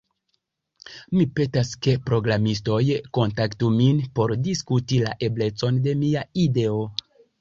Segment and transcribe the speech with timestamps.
[1.17, 2.81] Mi petas ke programistoj
[3.17, 6.81] kontaktu min por diskuti la eblecon de mia ideo.